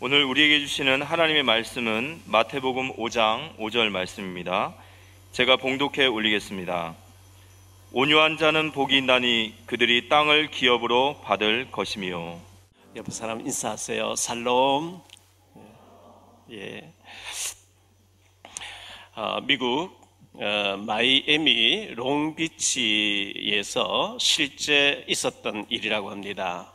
[0.00, 4.76] 오늘 우리에게 주시는 하나님의 말씀은 마태복음 5장 5절 말씀입니다.
[5.32, 6.94] 제가 봉독해 올리겠습니다.
[7.90, 12.38] 온유한 자는 복이 있나니 그들이 땅을 기업으로 받을 것이며
[12.94, 14.14] 옆에 사람 인사하세요.
[14.14, 15.00] 살롬.
[16.52, 16.92] 예.
[19.16, 20.00] 어, 미국
[20.34, 23.08] 어, 마이애미 롱비치에서
[24.20, 26.72] 실제 있었던 일이라고 합니다.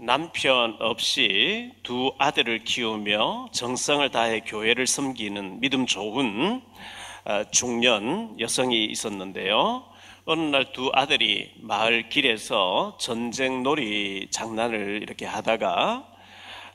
[0.00, 6.62] 남편 없이 두 아들을 키우며 정성을 다해 교회를 섬기는 믿음 좋은
[7.24, 9.84] 어, 중년 여성이 있었는데요.
[10.24, 16.06] 어느 날 두 아들이 마을 길에서 전쟁 놀이 장난을 이렇게 하다가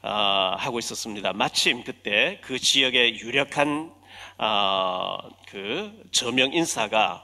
[0.01, 1.31] 어, 하고 있었습니다.
[1.31, 3.93] 마침 그때 그 지역의 유력한
[4.37, 7.23] 어, 그 저명 인사가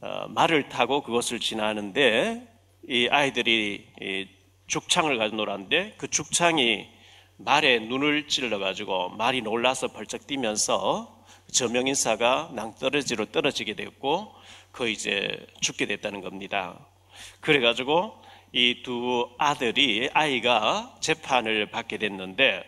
[0.00, 2.48] 어, 말을 타고 그것을 지나는데
[2.88, 4.35] 이 아이들이 이
[4.66, 6.88] 죽창을 가지고 놀았는데 그 죽창이
[7.38, 14.32] 말에 눈을 찔러 가지고 말이 놀라서 벌쩍 뛰면서 저명 인사가 낭떠러지로 떨어지게 됐고
[14.72, 16.78] 그 이제 죽게 됐다는 겁니다.
[17.40, 18.20] 그래 가지고
[18.52, 22.64] 이 두 아들이 아이가 재판을 받게 됐는데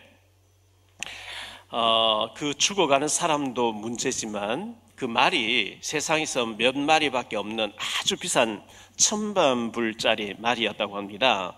[1.71, 8.61] 어, 그 죽어가는 사람도 문제지만 그 말이 세상에서 몇 마리밖에 없는 아주 비싼
[8.97, 11.55] 천반불짜리 말이었다고 합니다.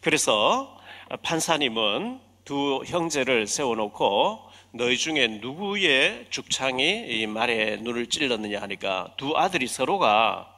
[0.00, 0.76] 그래서
[1.22, 4.40] 판사님은 두 형제를 세워놓고
[4.72, 10.52] 너희 중에 누구의 죽창이 이 말에 눈을 찔렀느냐 하니까 두 아들이 서로가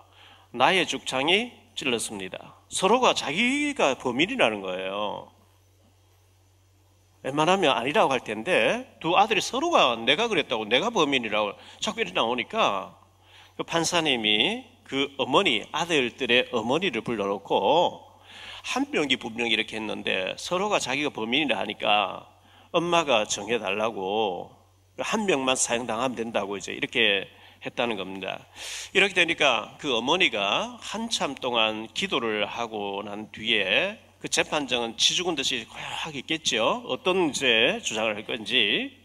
[0.52, 2.54] 나의 죽창이 찔렀습니다.
[2.70, 5.30] 서로가 자기가 범인이라는 거예요.
[7.22, 12.98] 웬만하면 아니라고 할 텐데 두 아들이 서로가 내가 그랬다고 내가 범인이라고 자꾸 이렇게 나오니까
[13.56, 18.12] 그 판사님이 그 어머니 아들들의 어머니를 불러놓고
[18.64, 22.28] 한 명이 분명히 이렇게 했는데 서로가 자기가 범인이라 하니까
[22.72, 24.50] 엄마가 정해달라고
[24.98, 27.28] 한 명만 사형당하면 된다고 이제 이렇게
[27.64, 28.46] 했다는 겁니다.
[28.92, 36.20] 이렇게 되니까 그 어머니가 한참 동안 기도를 하고 난 뒤에 그 재판장은 치죽은 듯이 고요하게
[36.20, 36.84] 있겠죠.
[36.86, 38.96] 어떤 이제 주장을 할 건지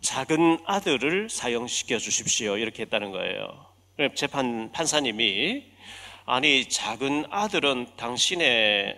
[0.00, 2.56] 작은 아들을 사형시켜 주십시오.
[2.56, 3.66] 이렇게 했다는 거예요.
[4.14, 5.66] 재판 판사님이
[6.24, 8.96] 아니 작은 아들은 당신의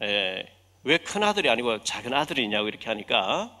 [0.00, 3.54] 왜 큰 아들이 아니고 작은 아들이냐고 이렇게 하니까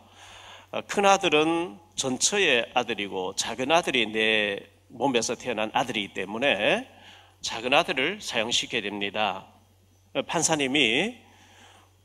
[0.70, 4.58] 어, 큰 아들은 전처의 아들이고 작은 아들이 내
[4.88, 6.88] 몸에서 태어난 아들이기 때문에
[7.42, 9.53] 작은 아들을 사용시켜야 됩니다.
[10.14, 11.16] 어, 판사님이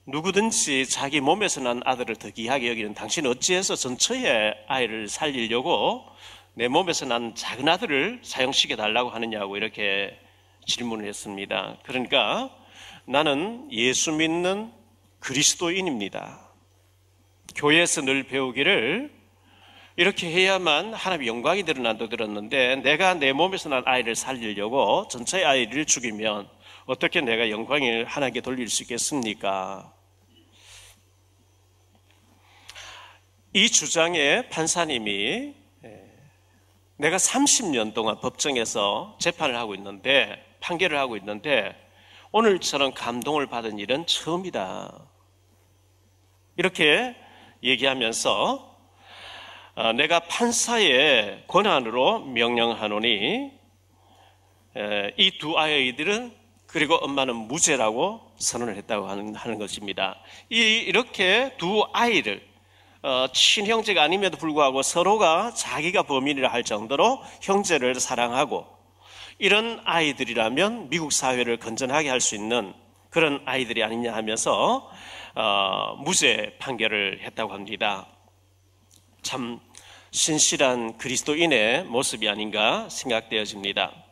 [0.07, 6.03] 누구든지 자기 몸에서 난 아들을 더 귀하게 여기는 당신 어찌해서 전처의 아이를 살리려고
[6.55, 10.19] 내 몸에서 난 작은 아들을 사용시켜 달라고 하느냐고 이렇게
[10.65, 11.77] 질문을 했습니다.
[11.83, 12.49] 그러니까
[13.05, 14.71] 나는 예수 믿는
[15.19, 16.49] 그리스도인입니다.
[17.55, 19.11] 교회에서 늘 배우기를
[19.97, 26.49] 이렇게 해야만 하나님의 영광이 드러난다 들었는데 내가 내 몸에서 난 아이를 살리려고 전체의 아이를 죽이면
[26.89, 29.93] 어떻게 내가 영광을 하나님께 돌릴 수 있겠습니까?
[33.53, 35.53] 이 주장에 판사님이
[36.97, 41.75] 내가 30년 동안 법정에서 재판을 하고 있는데 판결을 하고 있는데
[42.31, 44.91] 오늘처럼 감동을 받은 일은 처음이다.
[46.57, 47.15] 이렇게
[47.61, 48.77] 얘기하면서
[49.75, 53.51] 어, 내가 판사의 권한으로 명령하노니
[55.17, 56.38] 이 두 아이들은
[56.71, 60.19] 그리고 엄마는 무죄라고 선언을 했다고 하는, 하는 것입니다.
[60.49, 62.47] 이, 이렇게 두 아이를
[63.01, 68.67] 어, 친형제가 아님에도 불구하고 서로가 자기가 범인이라 할 정도로 형제를 사랑하고
[69.39, 72.73] 이런 아이들이라면 미국 사회를 건전하게 할 수 있는
[73.09, 74.91] 그런 아이들이 아니냐 하면서
[75.33, 78.05] 어, 무죄 판결을 했다고 합니다.
[79.23, 79.59] 참
[80.11, 84.08] 신실한 그리스도인의 모습이 아닌가 생각되어집니다.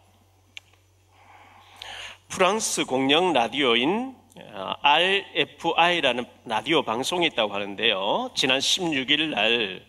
[2.29, 4.15] 프랑스 공영 라디오인
[4.53, 8.31] 어, RFI라는 라디오 방송이 있다고 하는데요.
[8.35, 9.81] 지난 16일 날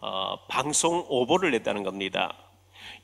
[0.00, 2.34] 어, 방송 오보를 냈다는 겁니다.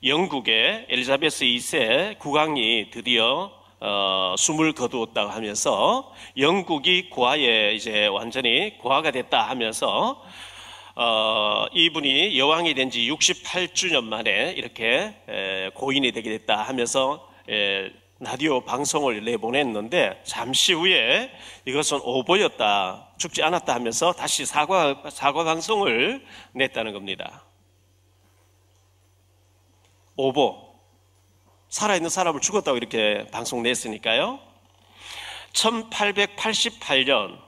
[0.03, 9.41] 영국의 엘리자베스 2세 국왕이 드디어 어, 숨을 거두었다고 하면서 영국이 고아에 이제 완전히 고아가 됐다
[9.47, 10.21] 하면서
[10.95, 17.89] 어, 이분이 여왕이 된 지 68주년 만에 이렇게 에, 고인이 되게 됐다 하면서 에,
[18.23, 21.31] 라디오 방송을 내보냈는데 잠시 후에
[21.65, 27.43] 이것은 오보였다 죽지 않았다 하면서 다시 사과 사과 방송을 냈다는 겁니다.
[30.17, 30.71] 오보
[31.69, 34.39] 살아있는 사람을 죽었다고 이렇게 방송 냈으니까요.
[35.53, 37.39] 1888년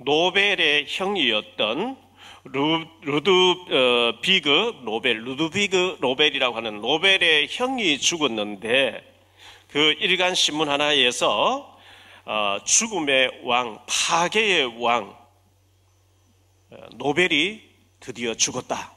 [0.00, 1.96] 노벨의 형이었던
[2.44, 9.17] 루, 루드비그 노벨, 루드비그 노벨이라고 하는 노벨의 형이 죽었는데
[9.68, 11.76] 그 일간 신문 하나에서
[12.24, 15.16] 어, 죽음의 왕, 파괴의 왕,
[16.70, 17.62] 어, 노벨이
[18.00, 18.92] 드디어 죽었다.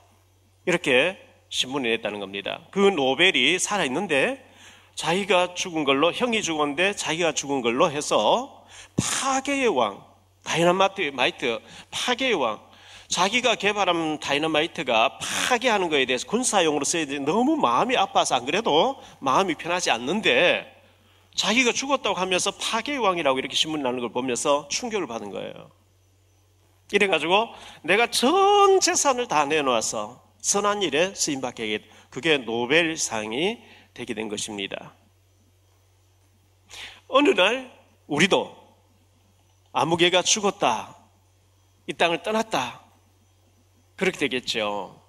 [0.66, 1.18] 이렇게
[1.50, 2.62] 신문이 냈다는 겁니다.
[2.72, 4.46] 그 노벨이 살아 있는데
[4.96, 8.66] 자기가 죽은 걸로, 형이 죽었는데 자기가 죽은 걸로 해서
[8.98, 10.04] 파괴의 왕,
[10.44, 11.60] 다이너마이트, 마이트,
[11.92, 12.62] 파괴의 왕,
[13.12, 17.20] 자기가 개발한 다이너마이트가 파괴하는 것에 대해서 군사용으로 써야 돼.
[17.20, 20.82] 너무 마음이 아파서 안 그래도 마음이 편하지 않는데
[21.36, 25.72] 자기가 죽었다고 하면서 파괴의 왕이라고 이렇게 신문 나는 걸 보면서 충격을 받은 거예요.
[26.94, 27.50] 이래가지고
[27.84, 33.60] 내가 전 재산을 다 내놓아서 선한 일에 쓰임받게 그게 노벨상이
[33.94, 34.94] 되게 된 것입니다.
[37.10, 37.78] 어느 날
[38.08, 38.56] 우리도
[39.74, 40.96] 아무개가 죽었다.
[41.88, 42.81] 이 땅을 떠났다.
[44.02, 45.00] 그렇게 되겠죠.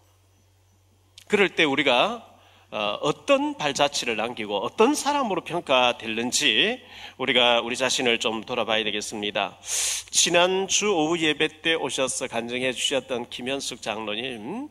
[1.27, 2.29] 그럴 때 우리가
[2.71, 6.79] 어, 어떤 발자취를 남기고 어떤 사람으로 평가될는지
[7.17, 9.57] 우리가 우리 자신을 좀 돌아봐야 되겠습니다.
[9.63, 14.69] 지난주 오후 예배 때 오셔서 간증해 주셨던 김현숙 장로님,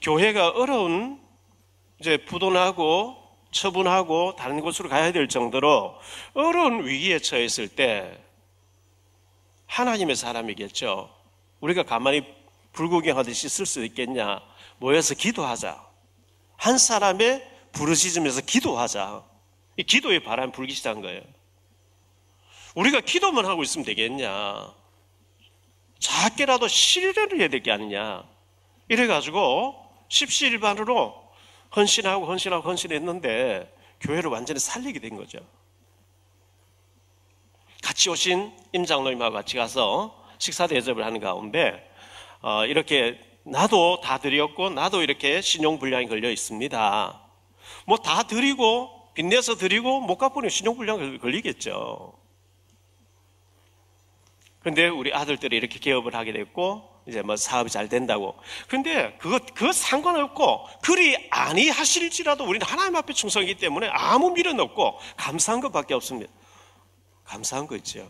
[0.00, 1.20] 교회가 어려운
[2.00, 3.18] 이제 부도나고
[3.50, 5.94] 처분하고 다른 곳으로 가야 될 정도로
[6.32, 8.18] 어려운 위기에 처했을 때
[9.66, 11.10] 하나님의 사람이겠죠.
[11.60, 12.40] 우리가 가만히
[12.72, 14.40] 불구경하듯이 쓸 수 있겠냐?
[14.78, 15.84] 모여서 기도하자.
[16.56, 19.24] 한 사람의 부르짖으면서 기도하자.
[19.76, 21.22] 이 기도의 바람 불기 시작한 거예요.
[22.74, 24.72] 우리가 기도만 하고 있으면 되겠냐?
[25.98, 28.24] 작게라도 실례를 해야 될 게 아니냐?
[28.88, 29.76] 이래가지고
[30.08, 31.22] 십시일반으로
[31.76, 35.38] 헌신하고 헌신하고 헌신했는데 교회를 완전히 살리게 된 거죠.
[37.82, 41.88] 같이 오신 임장로님하고 같이 가서 식사 대접을 하는 가운데
[42.42, 47.20] 어, 이렇게 나도 다 드렸고 나도 이렇게 신용불량이 걸려 있습니다.
[47.86, 52.18] 뭐 다 드리고 빚내서 드리고 못 갚으니 신용불량 걸리겠죠.
[54.60, 58.36] 근데 우리 아들들이 이렇게 개업을 하게 됐고 이제 뭐 사업이 잘 된다고.
[58.68, 64.98] 근데 그거 그거 상관없고 그리 아니 하실지라도 우리는 하나님 앞에 충성이기 때문에 아무 미련 없고
[65.16, 66.32] 감사한 것밖에 없습니다.
[67.24, 68.08] 감사한 거 있죠.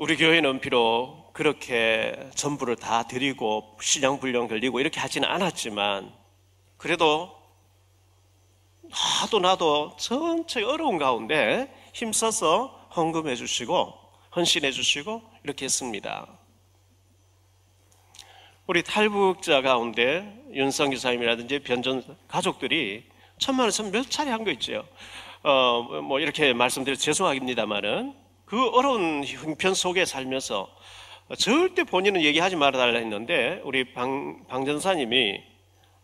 [0.00, 6.10] 우리 교회는 비록 그렇게 전부를 다 드리고 신앙불령 걸리고 이렇게 하지는 않았지만
[6.78, 7.36] 그래도
[9.20, 13.92] 나도 나도 전체 어려운 가운데 힘써서 헌금해 주시고
[14.34, 16.26] 헌신해 주시고 이렇게 했습니다.
[18.66, 23.04] 우리 탈북자 가운데 윤성 기사님이라든지 변전 가족들이
[23.36, 24.88] 천만 원몇 차례 한 거 있죠.
[25.42, 28.19] 어, 뭐 이렇게 말씀드려 죄송합니다만은
[28.50, 30.68] 그 어려운 형편 속에 살면서
[31.38, 35.40] 절대 본인은 얘기하지 말아달라 했는데 우리 방, 방전사님이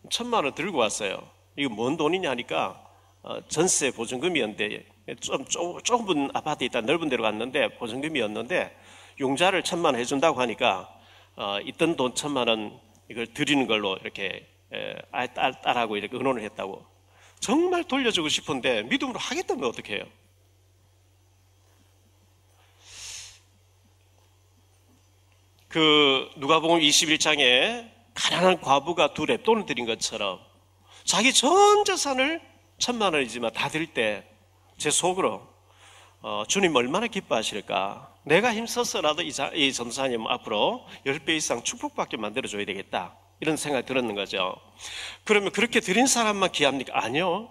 [0.09, 1.29] 천만 원 들고 왔어요.
[1.57, 2.81] 이거 뭔 돈이냐 하니까
[3.21, 4.85] 어, 전세 보증금이었는데
[5.19, 5.43] 좀
[5.83, 8.77] 좁은 아파트 있다 넓은 데로 갔는데 보증금이었는데
[9.19, 10.89] 용자를 천만 원 해준다고 하니까
[11.35, 12.79] 어, 있던 돈 천만 원
[13.09, 14.95] 이걸 드리는 걸로 이렇게 에,
[15.33, 16.85] 딸, 딸하고 이렇게 의논을 했다고
[17.41, 20.05] 정말 돌려주고 싶은데 믿음으로 하겠다면 어떻게 해요?
[25.67, 30.39] 그 누가복음 21장에 가난한 과부가 두 랩돈을 드린 것처럼
[31.03, 32.41] 자기 전 재산을
[32.77, 35.47] 천만 원이지만 다 드릴 때제 속으로
[36.21, 38.15] 어, 주님 얼마나 기뻐하실까?
[38.23, 43.15] 내가 힘써서라도 이, 자, 이 점사님 앞으로 10배 이상 축복받게 만들어줘야 되겠다.
[43.39, 44.55] 이런 생각이 들었는 거죠.
[45.23, 46.93] 그러면 그렇게 드린 사람만 귀합니까?
[46.95, 47.49] 아니요.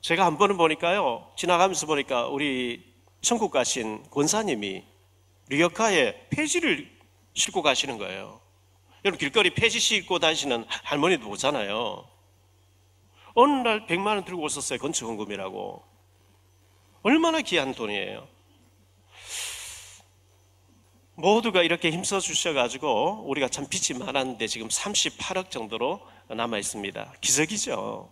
[0.00, 1.32] 제가 한 번은 보니까요.
[1.36, 2.84] 지나가면서 보니까 우리
[3.20, 4.82] 천국 가신 권사님이
[5.48, 6.90] 리어카에 폐지를
[7.34, 8.40] 싣고 가시는 거예요.
[9.04, 12.06] 여러분 길거리 폐지 싣고 다니시는 할머니도 보잖아요.
[13.34, 14.78] 어느 날 100만 원 들고 오셨어요.
[14.78, 15.82] 건축헌금이라고.
[17.02, 18.28] 얼마나 귀한 돈이에요.
[21.14, 27.14] 모두가 이렇게 힘써 주셔가지고 우리가 참 빚이 많았는데 지금 38억 정도로 남아 있습니다.
[27.20, 28.10] 기적이죠.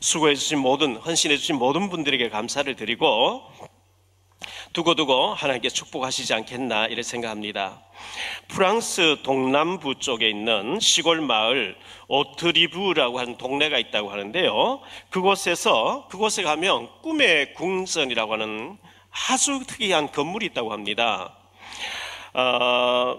[0.00, 3.42] 수고해 주신 모든, 헌신해 주신 모든 분들에게 감사를 드리고
[4.72, 7.82] 두고두고 하나님께 축복하시지 않겠나 이렇게 생각합니다.
[8.48, 14.80] 프랑스 동남부 쪽에 있는 시골 마을 오트리브라고 하는 동네가 있다고 하는데요.
[15.10, 18.78] 그곳에서 그곳에 가면 꿈의 궁전이라고 하는
[19.28, 21.36] 아주 특이한 건물이 있다고 합니다.
[22.32, 23.18] 어,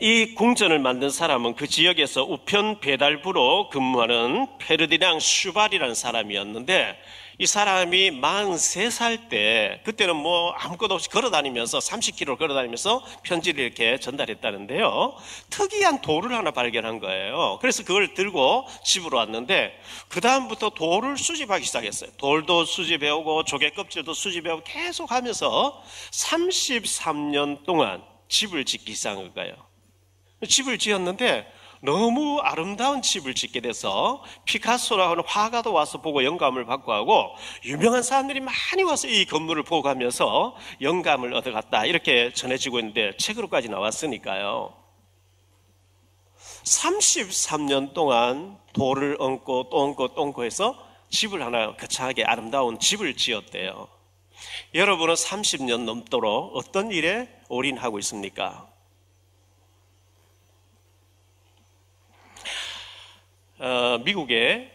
[0.00, 6.98] 이 궁전을 만든 사람은 그 지역에서 우편 배달부로 근무하는 페르디낭 슈발이라는 사람이었는데
[7.38, 13.98] 이 사람이 43살 때 그때는 뭐 아무것도 없이 걸어 다니면서 30km 걸어 다니면서 편지를 이렇게
[13.98, 15.16] 전달했다는데요.
[15.50, 17.58] 특이한 돌을 하나 발견한 거예요.
[17.60, 22.10] 그래서 그걸 들고 집으로 왔는데 그 다음부터 돌을 수집하기 시작했어요.
[22.18, 29.54] 돌도 수집해 오고 조개 껍질도 수집해 오고 계속 하면서 33년 동안 집을 짓기 시작한 거예요.
[30.46, 31.46] 집을 지었는데
[31.84, 37.34] 너무 아름다운 집을 짓게 돼서 피카소라고 하는 화가도 와서 보고 영감을 받고 하고
[37.64, 44.72] 유명한 사람들이 많이 와서 이 건물을 보고 가면서 영감을 얻어갔다 이렇게 전해지고 있는데 책으로까지 나왔으니까요.
[46.62, 50.76] 33년 동안 돌을 얹고 또 얹고 또 얹고 해서
[51.10, 53.88] 집을 하나 거창하게 아름다운 집을 지었대요.
[54.74, 58.71] 여러분은 30년 넘도록 어떤 일에 올인하고 있습니까?
[63.62, 64.72] 어, 미국에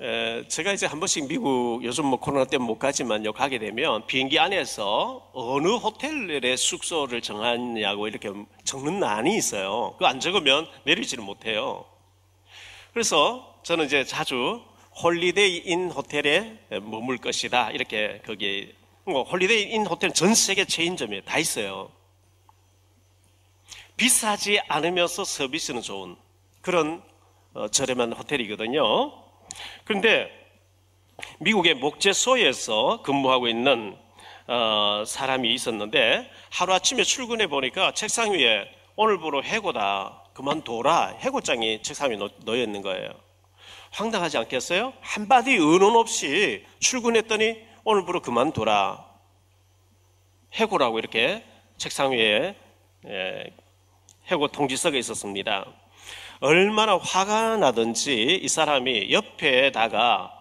[0.00, 4.38] 에, 제가 이제 한 번씩 미국 요즘 뭐 코로나 때문에 못 가지만요 가게 되면 비행기
[4.38, 8.32] 안에서 어느 호텔의 숙소를 정하냐고 이렇게
[8.64, 9.92] 적는 난이 있어요.
[9.98, 11.84] 그거 안 적으면 내리지를 못해요.
[12.94, 14.62] 그래서 저는 이제 자주
[15.02, 18.74] 홀리데이 인 호텔에 머물 것이다 이렇게 거기
[19.04, 21.90] 뭐 홀리데이 인 호텔은 전 세계 체인점에 다 있어요.
[23.98, 26.16] 비싸지 않으면서 서비스는 좋은
[26.62, 27.02] 그런
[27.52, 28.80] 어, 저렴한 호텔이거든요.
[29.84, 30.30] 그런데
[31.40, 33.98] 미국의 목재소에서 근무하고 있는
[34.46, 42.62] 어, 사람이 있었는데 하루아침에 출근해 보니까 책상 위에 오늘부로 해고다 그만둬라 해고장이 책상 위에 놓여
[42.62, 43.10] 있는 거예요.
[43.90, 44.92] 황당하지 않겠어요?
[45.00, 49.04] 한마디 의논 없이 출근했더니 오늘부로 그만둬라
[50.54, 51.44] 해고라고 이렇게
[51.78, 52.54] 책상 위에
[53.06, 53.44] 예,
[54.30, 55.66] 해고 통지서가 있었습니다.
[56.40, 60.34] 얼마나 화가 나든지 이 사람이 옆에다가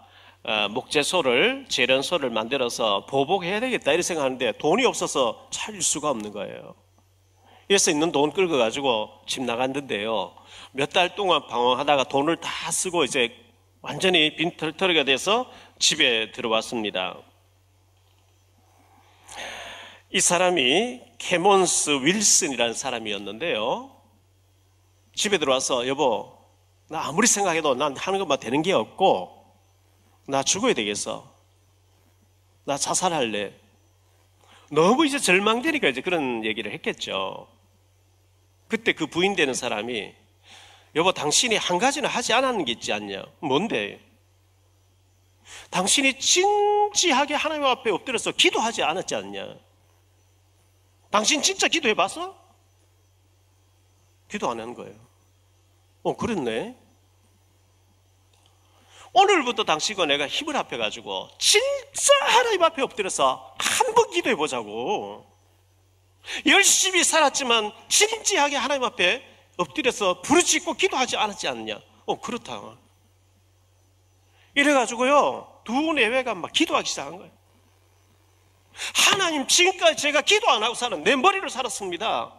[0.44, 6.76] 어, 목재소를 재련소를 만들어서 보복해야 되겠다 이렇게 생각하는데 돈이 없어서 차릴 수가 없는 거예요.
[7.68, 10.34] 그래서 있는 돈 끌고 가지고 집 나갔는데요.
[10.72, 13.36] 몇 달 동안 방황하다가 돈을 다 쓰고 이제
[13.82, 17.18] 완전히 빈털터리가 돼서 집에 들어왔습니다.
[20.12, 23.92] 이 사람이 캐몬스 윌슨이라는 사람이었는데요.
[25.16, 26.38] 집에 들어와서 여보,
[26.90, 29.46] 나 아무리 생각해도 난 하는 것만 되는 게 없고
[30.28, 31.34] 나 죽어야 되겠어.
[32.66, 33.54] 나 자살할래.
[34.70, 37.48] 너무 이제 절망되니까 이제 그런 얘기를 했겠죠.
[38.68, 40.14] 그때 그 부인 되는 사람이
[40.96, 43.24] 여보 당신이 한 가지는 하지 않았는 게 있지 않냐?
[43.40, 44.00] 뭔데?
[45.70, 49.56] 당신이 진지하게 하나님 앞에 엎드려서 기도하지 않았지 않냐?
[51.18, 52.38] 당신 진짜 기도해 봤어?
[54.30, 54.96] 기도 안 하는 거예요.
[56.04, 56.78] 어, 그랬네.
[59.14, 65.26] 오늘부터 당신과 내가 힘을 합해가지고 진짜 하나님 앞에 엎드려서 한번 기도해 보자고.
[66.46, 71.82] 열심히 살았지만 진지하게 하나님 앞에 엎드려서 부르짖고 기도하지 않았지 않느냐?
[72.06, 72.78] 어, 그렇다.
[74.54, 77.37] 이래가지고요, 두 내외가 막 기도하기 시작한 거예요.
[78.94, 82.34] 하나님, 지금까지 제가 기도 안 하고 사는 내 머리를 살았습니다.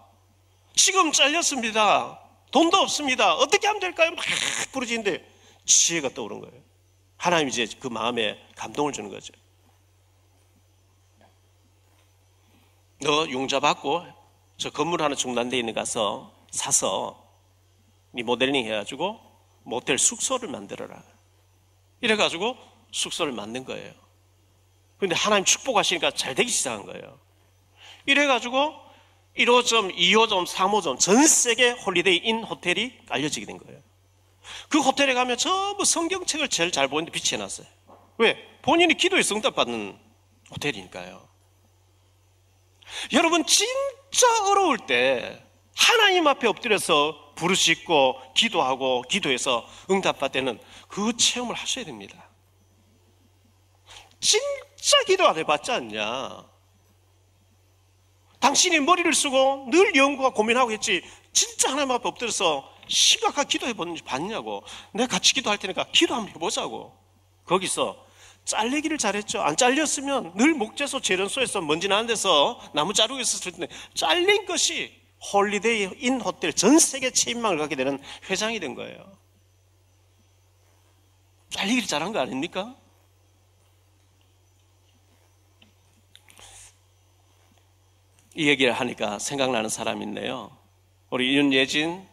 [0.74, 2.20] 지금 잘렸습니다.
[2.50, 3.34] 돈도 없습니다.
[3.34, 4.10] 어떻게 하면 될까요?
[4.12, 4.24] 막
[4.72, 5.28] 부르짖는데
[5.64, 6.62] 지혜가 떠오른 거예요.
[7.16, 9.34] 하나님이 이제 그 마음에 감동을 주는 거죠.
[13.00, 14.06] 너 융자 받고
[14.56, 17.24] 저 건물 하나 중단돼 있는 가서 사서
[18.12, 19.20] 리모델링 해가지고
[19.64, 21.02] 모텔 숙소를 만들어라.
[22.00, 22.56] 이래가지고
[22.90, 23.92] 숙소를 만든 거예요.
[24.98, 27.18] 근데 하나님 축복하시니까 잘 되기 시작한 거예요.
[28.06, 28.74] 이래가지고
[29.36, 33.80] 1호점, 2호점, 3호점 전 세계 홀리데이 인 호텔이 알려지게 된 거예요.
[34.68, 37.66] 그 호텔에 가면 전부 성경책을 제일 잘 보이는데 비치해놨어요.
[38.18, 38.36] 왜?
[38.62, 39.96] 본인이 기도에 응답받는
[40.50, 41.28] 호텔이니까요.
[43.12, 45.44] 여러분 진짜 어려울 때
[45.76, 52.28] 하나님 앞에 엎드려서 부르짖고 기도하고 기도해서 응답받는 그 체험을 하셔야 됩니다.
[54.20, 54.40] 진
[54.80, 56.46] 짜 기도 안 해봤지 않냐?
[58.40, 64.62] 당신이 머리를 쓰고 늘 연구와 고민하고 했지 진짜 하나님 앞에 엎드려서 심각하게 기도해 보는지 봤냐고
[64.92, 66.96] 내가 같이 기도할 테니까 기도 한번 해보자고
[67.44, 68.06] 거기서
[68.44, 74.46] 잘리기를 잘했죠 안 잘렸으면 늘 목재소 재련소에서 먼지 나는 데서 나무 자르고 있었을 텐데 잘린
[74.46, 74.94] 것이
[75.32, 79.18] 홀리데이 인 호텔 전 세계 체인망을 갖게 되는 회장이 된 거예요
[81.50, 82.76] 잘리기를 잘한 거 아닙니까?
[88.38, 90.56] 이 얘기를 하니까 생각나는 사람이 있네요.
[91.10, 92.06] 우리 윤예진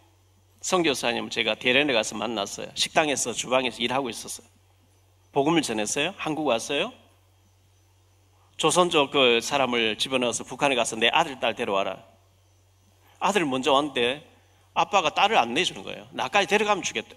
[0.60, 2.66] 성교사님 제가 대련에 가서 만났어요.
[2.74, 4.48] 식당에서 주방에서 일하고 있었어요.
[5.34, 6.16] 복음을 전했어요.
[6.18, 6.92] 한국 왔어요.
[8.58, 12.04] 조선족 그 사람을 집어넣어서 북한에 가서 내 아들, 딸 데려와라.
[13.20, 14.28] 아들 먼저 왔는데
[14.74, 16.08] 아빠가 딸을 안 내주는 거예요.
[16.10, 17.16] 나까지 데려가면 주겠대.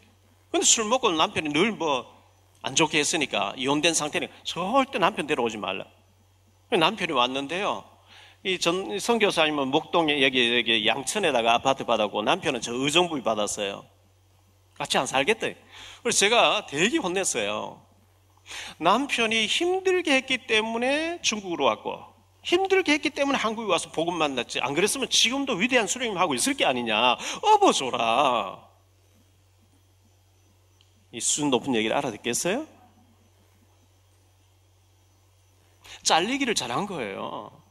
[0.51, 2.19] 근데 술 먹고 남편이 늘 뭐
[2.61, 5.87] 안 좋게 했으니까 이혼된 상태니까 절대 남편 데려오지 말라.
[6.71, 7.85] 남편이 왔는데요.
[8.45, 13.85] 이전 성교사님은 목동에 여기, 여기 양천에다가 아파트 받았고 남편은 저 의정부에 받았어요.
[14.75, 15.57] 같이 안 살겠대.
[16.03, 17.85] 그래서 제가 되게 혼냈어요.
[18.79, 22.01] 남편이 힘들게 했기 때문에 중국으로 왔고
[22.45, 24.61] 힘들게 했기 때문에 한국에 와서 복음 만났지.
[24.61, 27.17] 안 그랬으면 지금도 위대한 수령님 하고 있을 게 아니냐.
[27.43, 28.67] 업어줘라.
[31.11, 32.67] 이 수준 높은 얘기를 알아듣겠어요?
[36.05, 37.68] 잘리기를 잘한 거예요.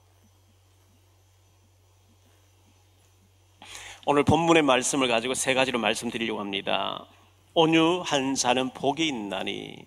[4.10, 7.06] 오늘 본문의 말씀을 가지고 세 가지로 말씀드리려고 합니다.
[7.54, 9.86] 온유한 자는 복이 있나니.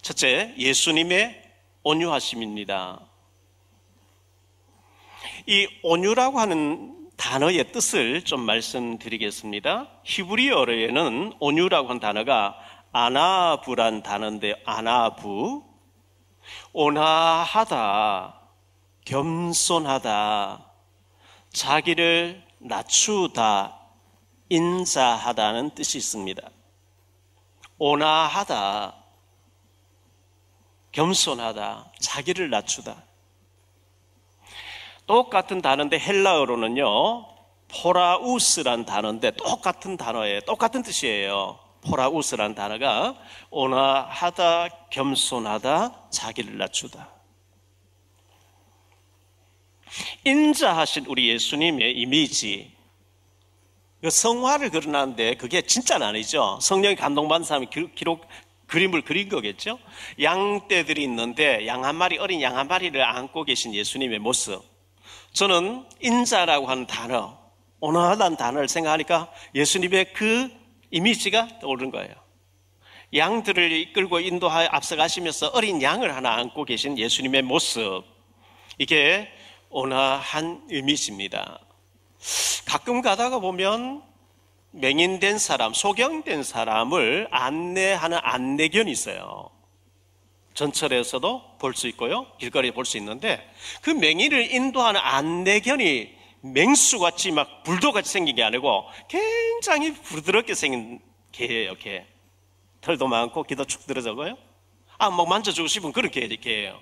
[0.00, 1.50] 첫째, 예수님의
[1.82, 3.00] 온유하심입니다.
[5.48, 9.88] 이 온유라고 하는 단어의 뜻을 좀 말씀드리겠습니다.
[10.04, 12.56] 히브리어에는 온유라고 하는 단어가
[12.92, 15.64] 아나부란 단어인데 아나부
[16.72, 18.42] 온화하다
[19.04, 20.70] 겸손하다
[21.52, 23.78] 자기를 낮추다
[24.48, 26.42] 인자하다는 뜻이 있습니다.
[27.78, 28.94] 온화하다
[30.92, 33.04] 겸손하다 자기를 낮추다
[35.06, 37.26] 똑같은 단어인데 헬라어로는요,
[37.68, 40.40] 포라우스란 단어인데 똑같은 단어예요.
[40.40, 41.58] 똑같은 뜻이에요.
[41.82, 43.14] 포라우스란 단어가
[43.50, 47.13] 온화하다, 겸손하다, 자기를 낮추다.
[50.24, 52.72] 인자하신 우리 예수님의 이미지,
[54.00, 56.58] 그 성화를 그려놨는데 그게 진짜는 아니죠.
[56.60, 58.26] 성령이 감동받은 사람이 기록,
[58.66, 59.78] 그림을 그린 거겠죠.
[60.20, 64.62] 양떼들이 있는데 양 한 마리, 어린 양 한 마리를 안고 계신 예수님의 모습.
[65.32, 67.38] 저는 인자라고 하는 단어,
[67.80, 70.50] 온화하다는 단어를 생각하니까 예수님의 그
[70.90, 72.14] 이미지가 떠오르는 거예요.
[73.14, 78.02] 양들을 이끌고 인도하여 앞서가시면서 어린 양을 하나 안고 계신 예수님의 모습.
[78.78, 79.28] 이게
[79.74, 81.58] 온화한 이미지입니다.
[82.64, 84.04] 가끔 가다가 보면
[84.70, 89.50] 맹인된 사람, 소경된 사람을 안내하는 안내견이 있어요.
[90.54, 92.26] 전철에서도 볼 수 있고요.
[92.38, 93.44] 길거리에 볼 수 있는데
[93.82, 101.00] 그 맹인을 인도하는 안내견이 맹수같이 막 불도같이 생긴 게 아니고 굉장히 부드럽게 생긴
[101.32, 102.06] 개예요, 개.
[102.80, 104.36] 털도 많고 귀도 축 들어져고요.
[104.98, 106.80] 아, 뭐 만져주고 싶은 그런 개, 개예요.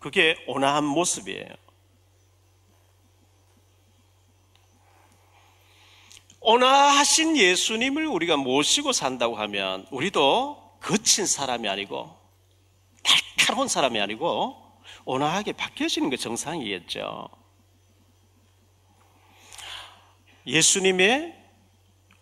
[0.00, 1.69] 그게 온화한 모습이에요.
[6.40, 12.16] 온화하신 예수님을 우리가 모시고 산다고 하면 우리도 거친 사람이 아니고
[13.02, 14.56] 날카로운 사람이 아니고
[15.04, 17.28] 온화하게 바뀌어지는 게 정상이겠죠.
[20.46, 21.36] 예수님의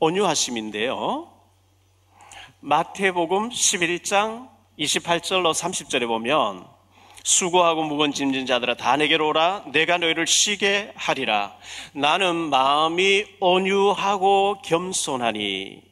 [0.01, 1.33] 온유하심인데요.
[2.61, 6.78] 마태복음 11장 28절로 30절에 보면
[7.29, 11.55] 수고하고 무거운 짐진 자들아 다 내게로 오라 내가 너희를 쉬게 하리라
[11.93, 15.83] 나는 마음이 온유하고 겸손하니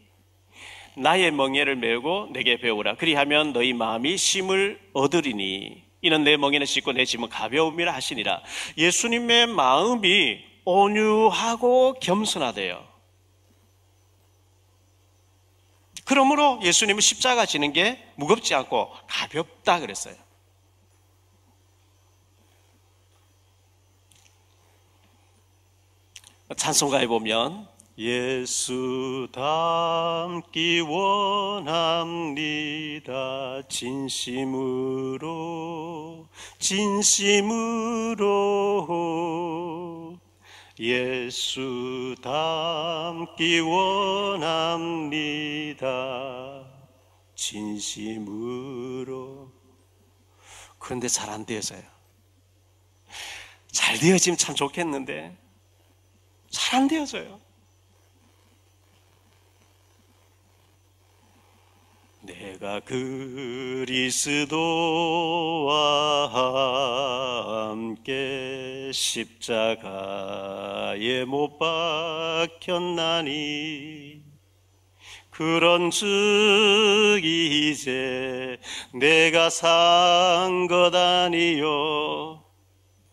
[0.97, 2.95] 나의 멍에를 메고 내게 배우라.
[2.95, 8.41] 그리하면 너희 마음이 심을 얻으리니 이는 내 멍에는 씻고 내 짐은 가벼움이라 하시니라.
[8.79, 12.83] 예수님의 마음이 온유하고 겸손하대요.
[16.07, 20.26] 그러므로 예수님은 십자가 지는 게 무겁지 않고 가볍다 그랬어요.
[26.55, 27.67] 찬송가에 보면
[27.99, 31.63] 예수 닮기 원합니다.
[33.69, 35.19] 진심으로,
[36.61, 38.27] 진심으로.
[40.79, 44.67] 예수 닮기 원합니다.
[47.35, 48.77] 진심으로.
[50.79, 51.83] 그런데 잘 안 되어져요.
[53.73, 55.37] 잘 되어지면 참 좋겠는데,
[56.51, 57.41] 잘 안 되어져요.
[62.23, 63.97] 내가 그리스도와
[67.71, 70.05] 함께 십자가에
[71.25, 73.27] 못 박혔나니
[75.31, 76.07] 그런즉
[77.25, 78.59] 이제
[78.93, 82.43] 내가 산 것 아니요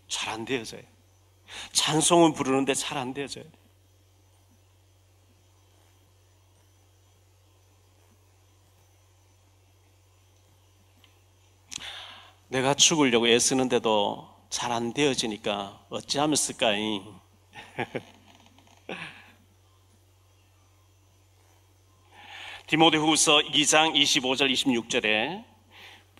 [0.08, 0.92] 잘 안 되어져요.
[1.73, 3.43] 찬송은 부르는데 잘 안 되어져요.
[12.49, 17.01] 내가 죽으려고 애쓰는데도 잘 안 되어지니까 어찌하면 쓸까이?
[22.67, 25.43] 디모데 후서 2장 25절 26절에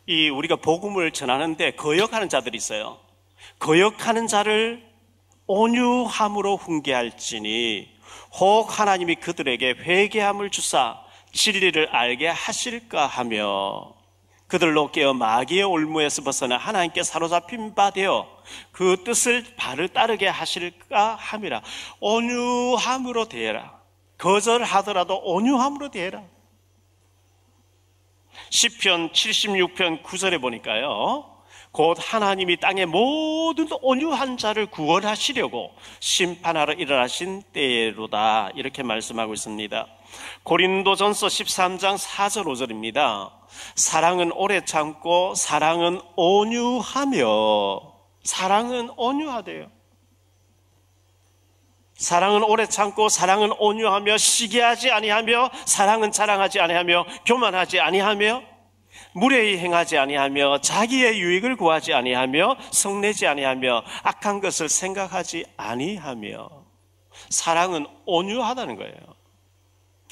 [0.08, 3.00] 이 우리가 복음을 전하는데 거역하는 자들이 있어요.
[3.60, 4.93] 거역하는 자를
[5.54, 7.88] 온유함으로 훈계할지니
[8.40, 11.00] 혹 하나님이 그들에게 회개함을 주사
[11.32, 13.94] 진리를 알게 하실까 하며
[14.48, 18.28] 그들로 깨어 마귀의 올무에서 벗어나 하나님께 사로잡힌 바 되어
[18.72, 21.62] 그 뜻을 바를 따르게 하실까 함이라.
[22.00, 23.80] 온유함으로 대해라.
[24.18, 26.24] 거절하더라도 온유함으로 대해라.
[28.50, 31.33] 시편 76편 9절에 보니까요.
[31.74, 38.52] 곧 하나님이 땅의 모든 온유한 자를 구원하시려고 심판하러 일어나신 때로다.
[38.54, 39.88] 이렇게 말씀하고 있습니다.
[40.44, 43.32] 고린도전서 13장 4절 5절입니다.
[43.74, 47.82] 사랑은 오래 참고 사랑은 온유하며
[48.22, 49.72] 사랑은 온유하대요.
[51.96, 58.53] 사랑은 오래 참고 사랑은 온유하며 시기하지 아니하며 사랑은 자랑하지 아니하며 교만하지 아니하며
[59.14, 66.50] 무례히 행하지 아니하며 자기의 유익을 구하지 아니하며 성내지 아니하며 악한 것을 생각하지 아니하며
[67.30, 68.96] 사랑은 온유하다는 거예요.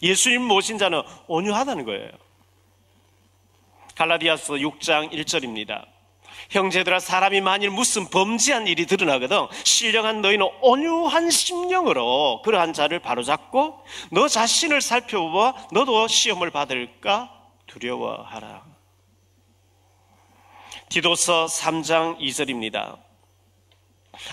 [0.04, 2.10] 예수님 모신 자는 온유하다는 거예요.
[3.96, 5.86] 갈라디아서 6장 1절입니다.
[6.50, 14.28] 형제들아 사람이 만일 무슨 범죄한 일이 드러나거든 신령한 너희는 온유한 심령으로 그러한 자를 바로잡고 너
[14.28, 17.32] 자신을 살펴보아 너도 시험을 받을까
[17.68, 18.71] 두려워하라.
[20.92, 23.00] 디도서 3장 2절입니다.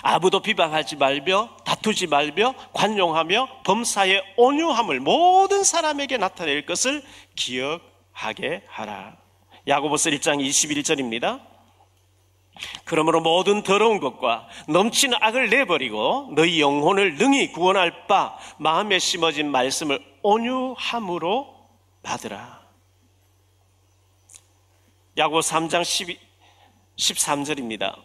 [0.01, 7.01] 아무도 비방하지 말며 다투지 말며 관용하며 범사의 온유함을 모든 사람에게 나타낼 것을
[7.37, 9.15] 기억하게 하라.
[9.69, 11.41] 야고보서 1장 21절입니다.
[12.83, 20.03] 그러므로 모든 더러운 것과 넘치는 악을 내버리고 너희 영혼을 능히 구원할 바 마음에 심어진 말씀을
[20.23, 21.55] 온유함으로
[22.03, 22.59] 받으라.
[25.17, 26.28] 야고 3장 12,
[26.99, 27.95] 13절입니다.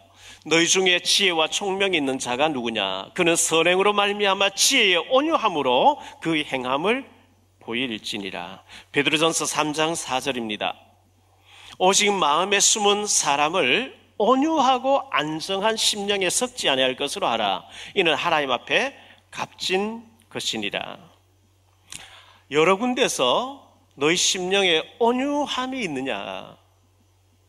[0.45, 3.11] 너희 중에 지혜와 총명이 있는 자가 누구냐?
[3.13, 7.05] 그는 선행으로 말미암아 지혜의 온유함으로 그 행함을
[7.59, 8.63] 보일지니라.
[8.91, 10.75] 베드로전서 3장 4절입니다.
[11.77, 17.65] 오직 마음에 숨은 사람을 온유하고 안정한 심령에 섞지 아니할 것으로 하라.
[17.95, 18.95] 이는 하나님 앞에
[19.31, 20.97] 값진 것이니라.
[22.51, 26.55] 여러 군데서 너희 심령에 온유함이 있느냐?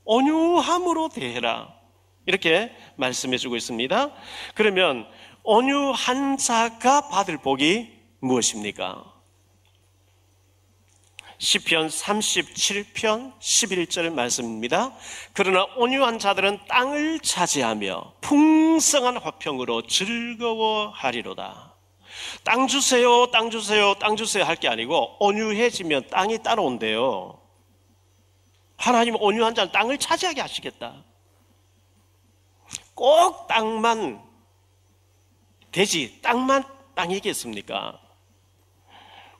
[0.06, 1.74] 온유함으로 대해라.
[2.26, 4.10] 이렇게 말씀해 주고 있습니다.
[4.54, 5.06] 그러면
[5.42, 9.04] 온유한 자가 받을 복이 무엇입니까?
[11.38, 14.92] 시편 37편 11절 말씀입니다.
[15.34, 21.74] 그러나 온유한 자들은 땅을 차지하며 풍성한 화평으로 즐거워하리로다.
[22.42, 27.38] 땅 주세요, 땅 주세요, 땅 주세요 할 게 아니고 온유해지면 땅이 따라온대요.
[28.86, 31.02] 하나님 온유한 자는 땅을 차지하게 하시겠다.
[32.94, 34.22] 꼭 땅만
[35.72, 38.00] 되지, 땅만 땅이겠습니까?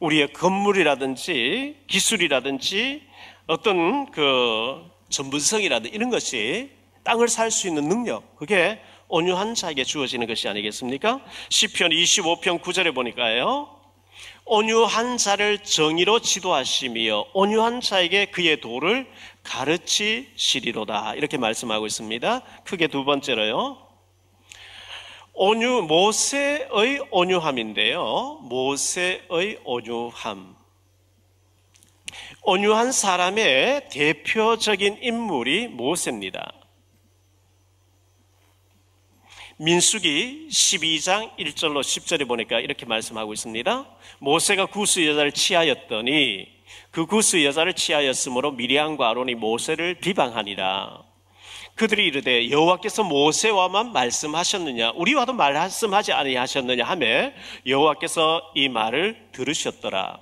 [0.01, 3.07] 우리의 건물이라든지 기술이라든지
[3.47, 6.71] 어떤 그 전문성이라든지 이런 것이
[7.05, 11.21] 땅을 살 수 있는 능력, 그게 온유한 자에게 주어지는 것이 아니겠습니까?
[11.51, 13.77] 시편 25편 9절에 보니까요.
[14.45, 19.07] 온유한 자를 정의로 지도하시며 온유한 자에게 그의 도를
[19.47, 21.15] 가르치시리로다.
[21.15, 22.41] 이렇게 말씀하고 있습니다.
[22.65, 23.87] 크게 두 번째로요.
[25.33, 28.41] 온유 모세의 온유함인데요.
[28.43, 30.57] 모세의 온유함.
[32.43, 36.53] 온유한 사람의 대표적인 인물이 모세입니다.
[39.59, 43.87] 민수기 12장 1절로 10절에 보니까 이렇게 말씀하고 있습니다.
[44.19, 46.56] 모세가 구스 여자를 취하였더니
[46.97, 51.03] 그 구스 여자를 취하였으므로 미리안과 아론이 모세를 비방하니라.
[51.75, 57.35] 그들이 이르되 여호와께서 모세와만 말씀하셨느냐 우리와도 말씀하지 아니하셨느냐 하매
[57.67, 60.21] 여호와께서 이 말을 들으셨더라.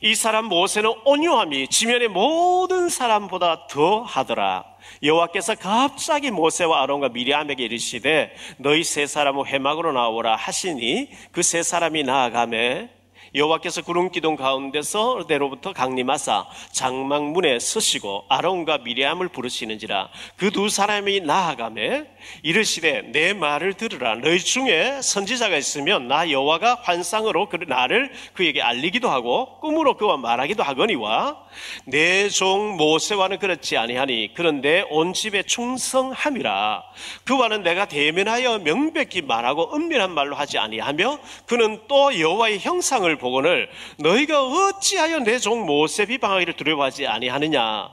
[0.00, 4.64] 이 사람 모세는 온유함이 지면의 모든 사람보다 더 하더라.
[5.00, 12.02] 여호와께서 갑자기 모세와 아론과 미리암에게 이르시되 너희 세 사람은 회막으로 나오라 하시니 그 세 사람이
[12.02, 12.88] 나아가매
[13.34, 22.04] 여호와께서 구름 기둥 가운데서 대로부터 강림하사 장막문에 서시고 아론과 미리암을 부르시는지라 그 두 사람이 나아가매
[22.44, 24.14] 이르시되 내 말을 들으라.
[24.14, 30.62] 너희 중에 선지자가 있으면 나 여호와가 환상으로 그 나를 그에게 알리기도 하고 꿈으로 그와 말하기도
[30.62, 31.43] 하거니와
[31.86, 36.82] 내 종 모세와는 그렇지 아니하니 그런데 온 집에 충성함이라.
[37.24, 44.42] 그와는 내가 대면하여 명백히 말하고 은밀한 말로 하지 아니하며 그는 또 여호와의 형상을 보거늘 너희가
[44.44, 47.90] 어찌하여 내 종 모세 비방하기를 두려워하지 아니하느냐?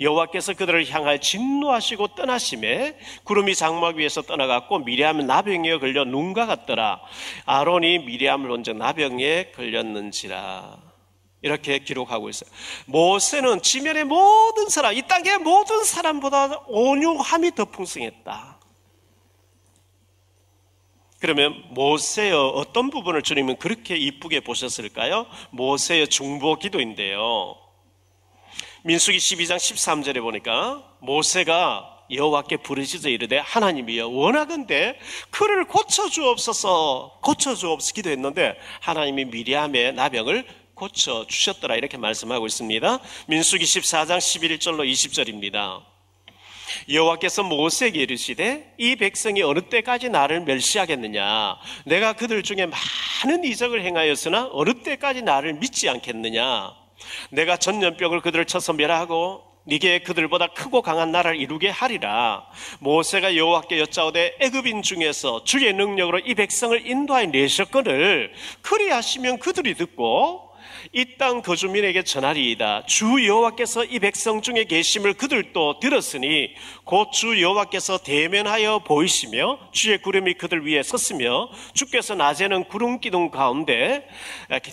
[0.00, 7.00] 여호와께서 그들을 향하여 진노하시고 떠나심에 구름이 장막 위에서 떠나갔고 미리암은 나병에 걸려 눈과 같더라.
[7.46, 10.83] 아론이 미리암을 온적 나병에 걸렸는지라
[11.44, 12.48] 이렇게 기록하고 있어요.
[12.86, 18.58] 모세는 지면의 모든 사람, 이 땅의 모든 사람보다 온유함이 더 풍성했다.
[21.20, 25.26] 그러면 모세의 어떤 부분을 주님은 그렇게 이쁘게 보셨을까요?
[25.50, 27.56] 모세의 중보 기도인데요.
[28.84, 34.98] 민수기 12장 13절에 보니까 모세가 여호와께 부르짖어 이르되 하나님이여 원하건대
[35.30, 42.98] 그를 고쳐 주옵소서 고쳐 주옵소서 기도했는데 하나님이 미리암의 나병을 고쳐 주셨더라 이렇게 말씀하고 있습니다.
[43.28, 45.82] 민수기 14장 11절로 20절입니다.
[46.88, 54.48] 여호와께서 모세에게 이르시되 이 백성이 어느 때까지 나를 멸시하겠느냐 내가 그들 중에 많은 이적을 행하였으나
[54.52, 56.72] 어느 때까지 나를 믿지 않겠느냐
[57.30, 62.46] 내가 전염병을 그들을 쳐서 멸하고 네게 그들보다 크고 강한 나라를 이루게 하리라.
[62.80, 70.53] 모세가 여호와께 여짜오되 애굽인 중에서 주의 능력으로 이 백성을 인도하여 내셨거늘 그리하시면 그들이 듣고
[70.92, 72.84] 이 땅 거주민에게 전하리이다.
[72.86, 80.34] 주 여호와께서 이 백성 중에 계심을 그들도 들었으니 곧 주 여호와께서 대면하여 보이시며 주의 구름이
[80.34, 84.06] 그들 위에 섰으며 주께서 낮에는 구름 기둥 가운데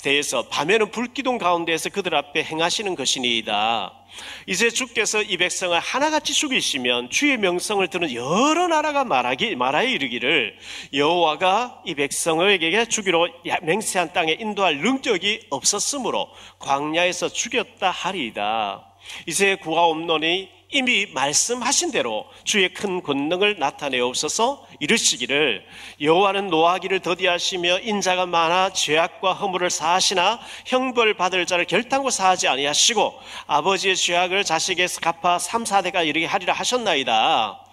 [0.01, 4.00] 대해서 밤에는 불 기둥 가운데에서 그들 앞에 행하시는 것이니이다.
[4.47, 10.57] 이제 주께서 이 백성을 하나같이 죽이시면 주의 명성을 들은 여러 나라가 말하기 말하여 이르기를
[10.93, 13.29] 여호와가 이 백성에게 주기로
[13.63, 18.85] 맹세한 땅에 인도할 능력이 없었으므로 광야에서 죽였다 하리이다.
[19.25, 25.65] 이제 구하 없노니 이미 말씀하신 대로 주의 큰 권능을 나타내옵소서 이르시기를
[25.99, 33.97] 여호와는 노하기를 더디하시며 인자가 많아 죄악과 허물을 사하시나 형벌 받을 자를 결단코 사하지 아니하시고 아버지의
[33.97, 37.65] 죄악을 자식에서 갚아 3, 4대가 이르게 하리라 하셨나이다.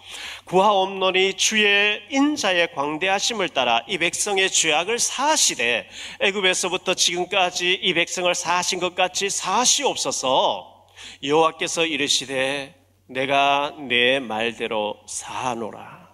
[0.45, 5.87] 구하옵노니 주의 인자의 광대하심을 따라 이 백성의 죄악을 사하시되
[6.19, 10.87] 애굽에서부터 지금까지 이 백성을 사하신 것 같이 사하시옵소서
[11.23, 12.78] 여호와께서 이르시되
[13.09, 16.09] 내가 내 말대로 사하노라.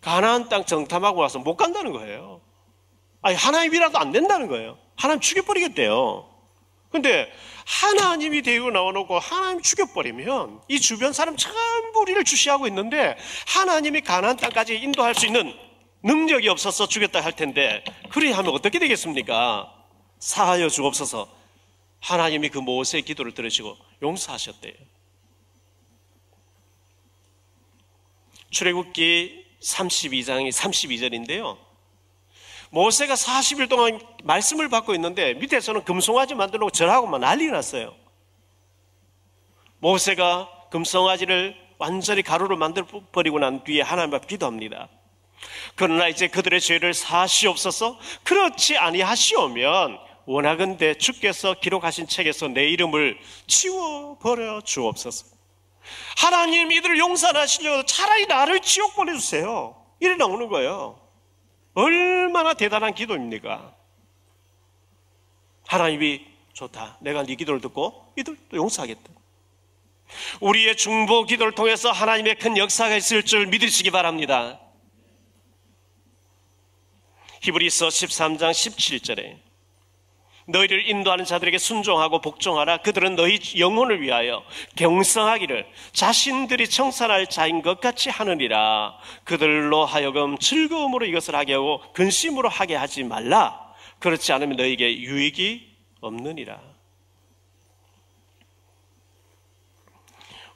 [0.00, 2.40] 가나안 땅 정탐하고 와서 못 간다는 거예요.
[3.20, 4.78] 아니 하나님이라도 안 된다는 거예요.
[4.96, 6.26] 하나님 죽여버리겠대요.
[6.90, 7.30] 근데
[7.66, 14.76] 하나님이 되고 나와놓고 하나님 죽여버리면 이 주변 사람 전부 우리를 주시하고 있는데 하나님이 가나안 땅까지
[14.78, 15.52] 인도할 수 있는
[16.02, 19.70] 능력이 없어서 죽였다 할 텐데 그리 하면 어떻게 되겠습니까?
[20.20, 21.37] 사하여 주옵소서
[22.00, 24.74] 하나님이 그 모세의 기도를 들으시고 용서하셨대요.
[28.50, 31.58] 출애굽기 32장이 32절인데요.
[32.70, 37.94] 모세가 40일 동안 말씀을 받고 있는데 밑에서는 금송아지 만들고 절하고만 난리 났어요.
[39.80, 44.88] 모세가 금송아지를 완전히 가루로 만들어 버리고 난 뒤에 하나님 앞 기도합니다.
[45.76, 55.24] 그러나 이제 그들의 죄를 사시옵소서 그렇지 아니하시오면 원하건대 주께서 기록하신 책에서 내 이름을 지워버려 주옵소서.
[56.18, 59.74] 하나님 이들을 용서하시려고 차라리 나를 지옥 보내주세요.
[60.00, 61.00] 이래 나오는 거예요.
[61.72, 63.74] 얼마나 대단한 기도입니까?
[65.66, 66.98] 하나님이 좋다.
[67.00, 69.10] 내가 네 기도를 듣고 이들도 용서하겠다.
[70.40, 74.60] 우리의 중보 기도를 통해서 하나님의 큰 역사가 있을 줄 믿으시기 바랍니다.
[77.40, 79.47] 히브리서 13장 17절에
[80.48, 82.78] 너희를 인도하는 자들에게 순종하고 복종하라.
[82.78, 84.42] 그들은 너희 영혼을 위하여
[84.76, 88.98] 경성하기를 자신들이 청산할 자인 것 같이 하느니라.
[89.24, 93.72] 그들로 하여금 즐거움으로 이것을 하게 하고 근심으로 하게 하지 말라.
[93.98, 96.60] 그렇지 않으면 너에게 유익이 없느니라.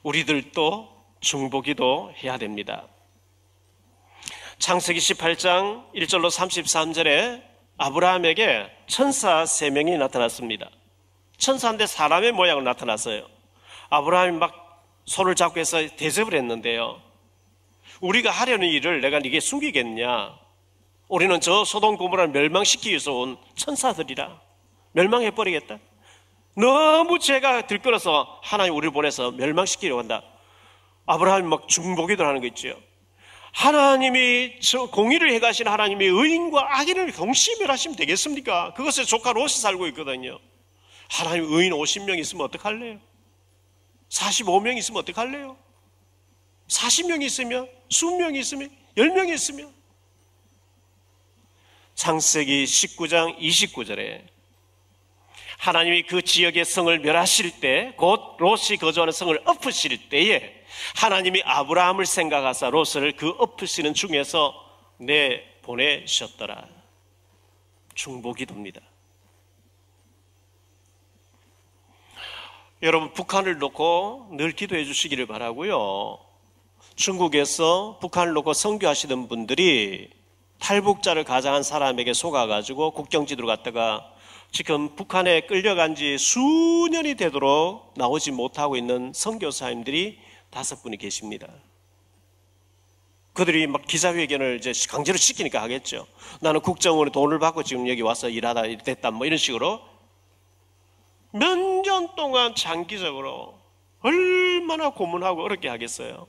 [0.01, 0.89] 우리들도
[1.21, 2.87] 중보기도 해야 됩니다.
[4.57, 10.69] 창세기 18장 1절로 33절에 아브라함에게 천사 세 명이 나타났습니다.
[11.37, 13.27] 천사인데 사람의 모양으로 나타났어요.
[13.89, 17.01] 아브라함이 막 손을 잡고 해서 대접을 했는데요.
[18.01, 20.37] 우리가 하려는 일을 내가 네게 숨기겠냐?
[21.09, 24.39] 우리는 저 소동 고모라를 멸망시키기 위해서 온 천사들이라
[24.93, 25.79] 멸망해 버리겠다.
[26.55, 30.23] 너무 죄가 들끓어서 하나님 우리를 보내서 멸망시키려고 한다.
[31.05, 32.79] 아브라함이 막 중보기도 하는 거 있죠.
[33.53, 38.73] 하나님이 저 공의를 해가신 하나님이 의인과 악인을 동시에 멸하시면 되겠습니까?
[38.73, 40.39] 그것에 조카 롯이 살고 있거든요.
[41.07, 42.99] 하나님 의인 50명 있으면 어떡할래요?
[44.09, 45.55] 45명 있으면 어떡할래요?
[46.67, 49.71] 40명 있으면 20명 있으면 10명 있으면
[51.93, 54.32] 창세기 19장 29절에
[55.63, 60.61] 하나님이 그 지역의 성을 멸하실 때, 곧 롯이 거주하는 성을 엎으실 때에
[60.97, 64.53] 하나님이 아브라함을 생각하사 롯을 그 엎으시는 중에서
[64.97, 66.67] 내 보내셨더라.
[67.95, 68.81] 중보기도입니다.
[72.81, 76.19] 여러분 북한을 놓고 늘 기도해 주시기를 바라고요.
[76.97, 80.09] 중국에서 북한을 놓고 선교하시던 분들이
[80.59, 84.12] 탈북자를 가장한 사람에게 속아가지고 국경지도로 갔다가
[84.53, 90.19] 지금 북한에 끌려간 지 수년이 되도록 나오지 못하고 있는 선교사님들이
[90.51, 91.47] 다섯 분이 계십니다.
[93.33, 96.05] 그들이 막 기자회견을 이제 강제로 시키니까 하겠죠.
[96.39, 99.81] 나는 국정원에 돈을 받고 지금 여기 와서 일하다 됐다 뭐 이런 식으로
[101.31, 103.59] 몇 년 동안 장기적으로
[104.01, 106.27] 얼마나 고문하고 어렵게 하겠어요.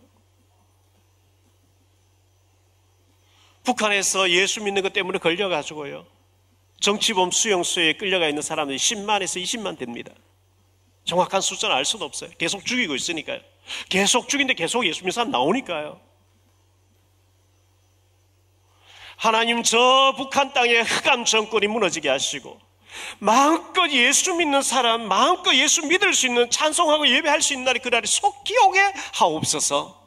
[3.65, 6.14] 북한에서 예수 믿는 것 때문에 걸려가지고요.
[6.85, 10.13] 정치범 수용소에 끌려가 있는 사람들이 10만에서 20만 됩니다.
[11.05, 12.31] 정확한 숫자는 알 수도 없어요.
[12.37, 13.41] 계속 죽이고 있으니까요.
[13.89, 15.99] 계속 죽인데 계속 예수 믿는 사람 나오니까요.
[19.17, 22.61] 하나님 저 북한 땅에 흑암 정권이 무너지게 하시고
[23.19, 27.89] 마음껏 예수 믿는 사람 마음껏 예수 믿을 수 있는 찬송하고 예배할 수 있는 날이 그
[27.89, 28.81] 날이 속기 오게
[29.15, 30.04] 하옵소서.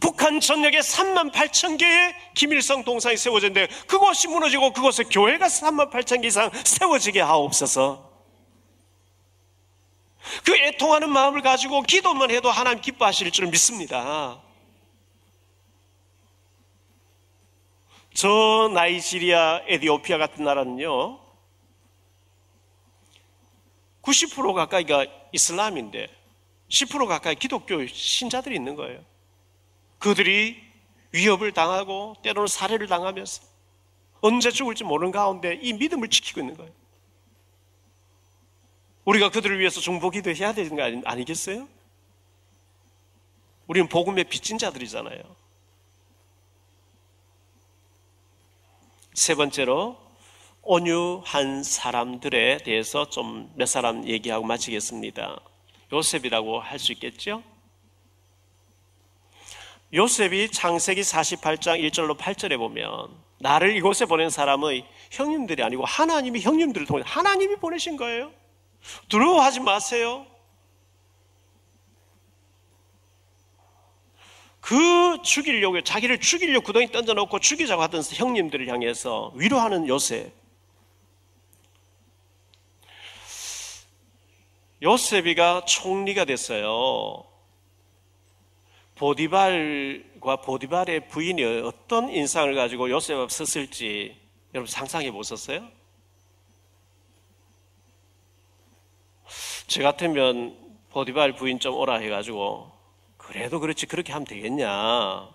[0.00, 6.28] 북한 전역에 3만 8천 개의 김일성 동상이 세워졌는데 그곳이 무너지고 그곳에 교회가 3만 8천 개
[6.28, 8.12] 이상 세워지게 하옵소서.
[10.44, 14.40] 그 애통하는 마음을 가지고 기도만 해도 하나님 기뻐하실 줄 믿습니다.
[18.14, 21.18] 저 나이지리아, 에디오피아 같은 나라는요,
[24.02, 26.08] 90% 가까이가 이슬람인데
[26.68, 29.04] 10% 가까이 기독교 신자들이 있는 거예요.
[30.04, 30.62] 그들이
[31.12, 33.42] 위협을 당하고 때로는 살해를 당하면서
[34.20, 36.70] 언제 죽을지 모르는 가운데 이 믿음을 지키고 있는 거예요.
[39.06, 41.66] 우리가 그들을 위해서 중보기도 해야 되는 거 아니, 아니겠어요?
[43.66, 45.22] 우리는 복음의 빚진 자들이잖아요.
[49.14, 49.96] 세 번째로
[50.60, 55.40] 온유한 사람들에 대해서 좀 몇 사람 얘기하고 마치겠습니다.
[55.94, 57.42] 요셉이라고 할 수 있겠죠?
[59.94, 67.04] 요셉이 창세기 48장 1절로 8절에 보면 나를 이곳에 보낸 사람의 형님들이 아니고 하나님이 형님들을 통해
[67.06, 68.32] 하나님이 보내신 거예요.
[69.08, 70.26] 두려워하지 마세요.
[74.60, 80.32] 그 죽이려고 자기를 죽이려고 구덩이 던져놓고 죽이자고 하던 형님들을 향해서 위로하는 요셉.
[84.82, 87.33] 요셉이가 총리가 됐어요.
[88.96, 94.16] 보디발과 보디발의 부인이 어떤 인상을 가지고 요셉 앞 섰을지
[94.54, 95.68] 여러분 상상해 보셨어요?
[99.66, 100.56] 저 같으면
[100.90, 102.70] 보디발 부인 좀 오라 해가지고
[103.16, 105.28] 그래도 그렇지 그렇게 하면 되겠냐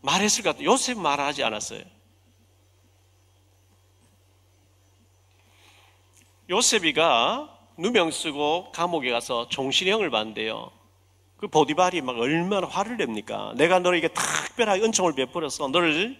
[0.00, 0.70] 말했을 것 같아요.
[0.70, 1.82] 요셉 말하지 않았어요.
[6.48, 10.70] 요셉이가 누명 쓰고 감옥에 가서 종신형을 받는데요.
[11.36, 13.54] 그 보디발이 막 얼마나 화를 냅니까?
[13.56, 16.18] 내가 너에게 특별하게 은총을 베풀어서 너를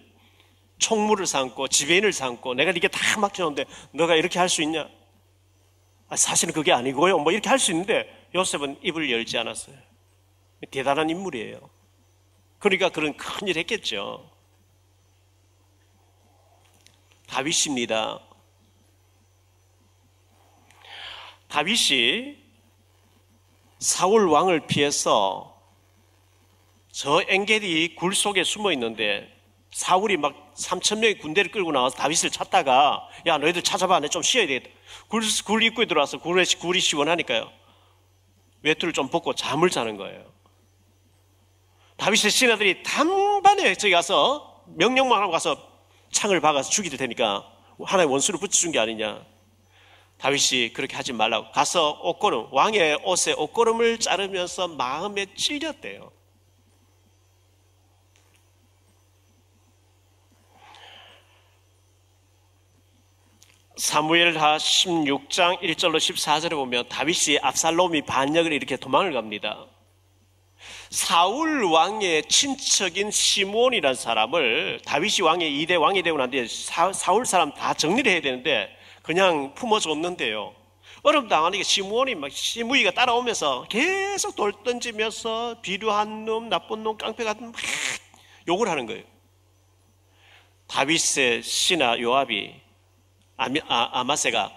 [0.77, 4.87] 총무를 삼고 지배인을 삼고 내가 이게 다 맡겨놓는데 너가 이렇게 할 수 있냐?
[6.07, 7.19] 아, 사실은 그게 아니고요.
[7.19, 9.75] 뭐 이렇게 할 수 있는데 요셉은 입을 열지 않았어요.
[10.71, 11.59] 대단한 인물이에요.
[12.59, 14.29] 그러니까 그런 큰일 했겠죠.
[17.27, 18.21] 다윗입니다.
[21.49, 22.37] 다윗이
[23.79, 25.57] 사울 왕을 피해서
[26.91, 29.35] 저 엔게디 굴 속에 숨어 있는데
[29.71, 34.47] 사울이 막 3천 명의 군대를 끌고 나와서 다윗을 찾다가 야 너희들 찾아봐 내 좀 쉬어야
[34.47, 34.69] 되겠다.
[35.07, 37.51] 굴, 굴 입구에 들어와서 굴에, 굴이 시원하니까요.
[38.63, 40.25] 외투를 좀 벗고 잠을 자는 거예요.
[41.97, 45.57] 다윗의 신하들이 단반에 저기 가서 명령만 하고 가서
[46.11, 47.45] 창을 박아서 죽이될 테니까
[47.79, 49.23] 하나의 원수를 붙여준 게 아니냐
[50.19, 56.11] 다윗이 그렇게 하지 말라고 가서 옷걸음 왕의 옷에 옷걸음을 자르면서 마음에 찔렸대요.
[63.77, 69.67] 사무엘하 16장 1절로 14절에 보면 다윗이 압살롬이 반역을 이렇게 도망을 갑니다.
[70.89, 77.53] 사울 왕의 친척인 시몬이라는 사람을 다윗이 왕의 2대 왕이 되고 난 뒤에 사, 사울 사람
[77.53, 78.69] 다 정리를 해야 되는데
[79.01, 80.55] 그냥 품어줬는데요.
[81.03, 87.51] 어려움 당하니까 시몬이 막 시무이가 따라오면서 계속 돌 던지면서 비류한 놈, 나쁜 놈, 깡패 같은
[87.51, 87.55] 막
[88.47, 89.03] 욕을 하는 거예요.
[90.67, 92.53] 다윗의 신하 요압이
[93.37, 94.51] 아미, 아, 아마세가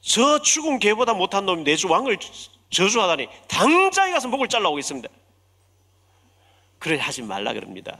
[0.00, 2.18] 저 죽은 개보다 못한 놈이 내 주 왕을
[2.70, 5.08] 저주하다니 당장에 가서 목을 잘라오겠습니다.
[6.78, 7.98] 그래 하지 말라 그럽니다.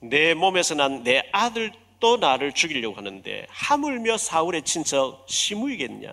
[0.00, 6.12] 내 몸에서 난 내 아들 도 나를 죽이려고 하는데 하물며 사울의 친척 시무이겠냐?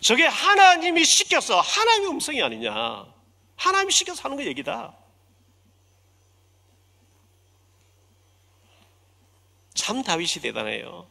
[0.00, 3.06] 저게 하나님이 시켜서 하나님의 음성이 아니냐?
[3.56, 4.96] 하나님이 시켜서 하는 거 얘기다.
[9.74, 11.06] 참 다윗이 대단해요.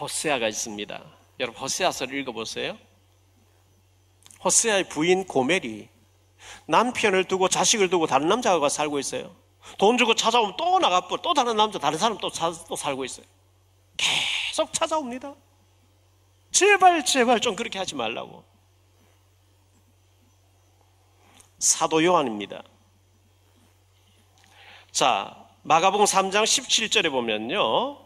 [0.00, 1.04] 호세아가 있습니다.
[1.40, 2.78] 여러분 호세아서를 읽어보세요.
[4.42, 5.91] 호세아의 부인 고멜이
[6.66, 9.34] 남편을 두고 자식을 두고 다른 남자가 살고 있어요.
[9.78, 12.30] 돈 주고 찾아오면 또 나가고 또 다른 남자 다른 사람 또,
[12.68, 13.26] 또 살고 있어요.
[13.96, 15.34] 계속 찾아옵니다.
[16.50, 18.44] 제발 제발 좀 그렇게 하지 말라고.
[21.58, 22.62] 사도 요한입니다.
[24.90, 27.98] 자, 마가복음 3장 17절에 보면요.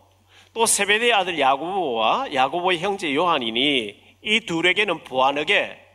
[0.53, 5.86] 또 세베대의 아들 야고보와 야고보의 형제 요한이니 이 둘에게는 보아너게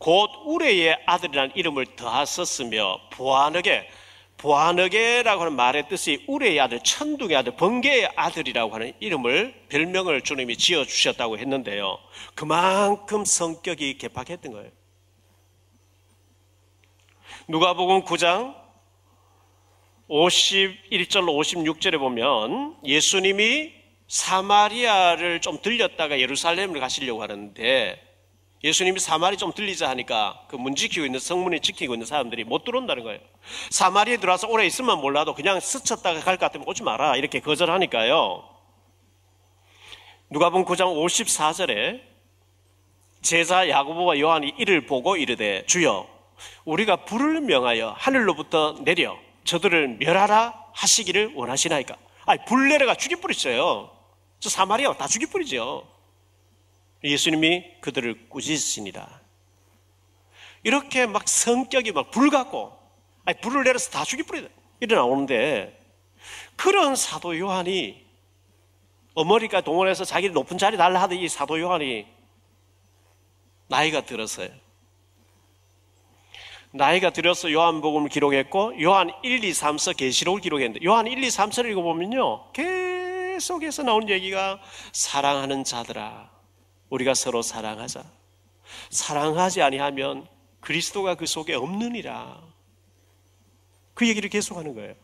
[0.00, 3.86] 곧 우레의 아들이라는 이름을 더하셨으며 보아너게
[4.38, 10.86] 보아너게라고 하는 말의 뜻이 우레의 아들, 천둥의 아들, 번개의 아들이라고 하는 이름을 별명을 주님이 지어
[10.86, 11.98] 주셨다고 했는데요.
[12.34, 14.70] 그만큼 성격이 개팍했던 거예요.
[17.48, 18.54] 누가복음 9장
[20.08, 23.74] 51절로 56절에 보면 예수님이
[24.08, 28.09] 사마리아를 좀 들렸다가 예루살렘을 가시려고 하는데
[28.62, 33.02] 예수님이 사마리 좀 들리자 하니까 그 문 지키고 있는 성문에 지키고 있는 사람들이 못 들어온다는
[33.04, 33.20] 거예요.
[33.70, 37.16] 사마리에 들어와서 오래 있으면 몰라도 그냥 스쳤다가 갈 것 같으면 오지 마라.
[37.16, 38.44] 이렇게 거절하니까요.
[40.30, 42.02] 누가복음 9장 54절에
[43.22, 46.06] 제자 야고보와 요한이 이를 보고 이르되 주여
[46.64, 51.96] 우리가 불을 명하여 하늘로부터 내려 저들을 멸하라 하시기를 원하시나이까?
[52.26, 53.90] 아니 불 내려가 죽이 뿌리죠요.
[54.38, 55.86] 저 사마리아 다 죽이 뿌리죠.
[57.02, 59.20] 예수님이 그들을 꾸짖으시니다.
[60.62, 62.78] 이렇게 막 성격이 막 불같고,
[63.24, 64.48] 아니, 불을 내려서 다 죽이 뿌리다.
[64.80, 65.78] 이래 나오는데,
[66.56, 68.04] 그런 사도 요한이,
[69.14, 72.06] 어머니가 동원해서 자기 높은 자리 달라 하던 이 사도 요한이,
[73.68, 74.50] 나이가 들었어요.
[76.72, 82.52] 나이가 들어서 요한복음을 기록했고, 요한 1, 2, 3서 계시록을 기록했는데, 요한 1, 2, 3서를 읽어보면요,
[82.52, 84.60] 계속해서 나온 얘기가
[84.92, 86.30] 사랑하는 자들아,
[86.90, 88.04] 우리가 서로 사랑하자.
[88.90, 90.26] 사랑하지 아니하면
[90.60, 92.40] 그리스도가 그 속에 없느니라.
[93.94, 94.94] 그 얘기를 계속하는 거예요.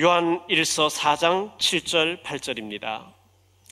[0.00, 3.12] 요한 1서 4장 7절 8절입니다.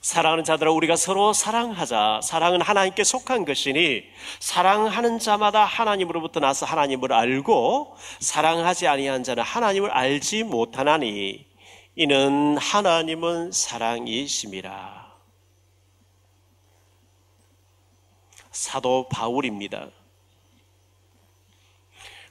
[0.02, 2.20] 사랑하는 자들아 우리가 서로 사랑하자.
[2.22, 4.04] 사랑은 하나님께 속한 것이니
[4.40, 11.51] 사랑하는 자마다 하나님으로부터 나서 하나님을 알고 사랑하지 아니한 자는 하나님을 알지 못하나니
[11.94, 15.12] 이는 하나님은 사랑이심이라.
[18.50, 19.88] 사도 바울입니다.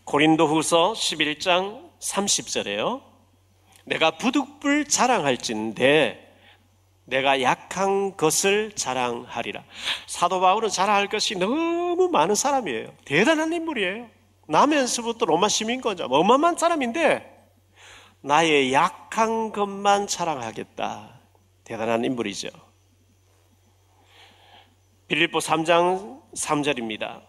[0.03, 3.03] 고린도 후서 11장 30절에요.
[3.86, 6.30] 내가 부득불 자랑할진데
[7.05, 9.64] 내가 약한 것을 자랑하리라.
[10.07, 12.93] 사도 바울은 자랑할 것이 너무 많은 사람이에요.
[13.05, 14.09] 대단한 인물이에요.
[14.47, 17.30] 나면서부터 로마 시민권자, 어마어마한 사람인데
[18.22, 21.19] 나의 약한 것만 자랑하겠다.
[21.63, 22.49] 대단한 인물이죠.
[25.07, 27.22] 빌립보 3장 3절입니다.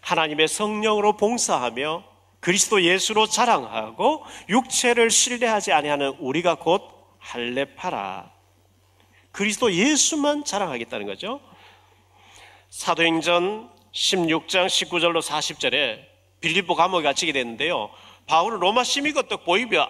[0.00, 2.04] 하나님의 성령으로 봉사하며
[2.40, 6.82] 그리스도 예수로 자랑하고 육체를 신뢰하지 아니하는 우리가 곧
[7.18, 8.32] 할례파라.
[9.30, 11.40] 그리스도 예수만 자랑하겠다는 거죠.
[12.70, 16.00] 사도행전 16장 19절로 40절에
[16.40, 17.90] 빌립보 감옥에 갇히게 됐는데요.
[18.30, 19.88] 바울은 로마 시민과 딱 보이면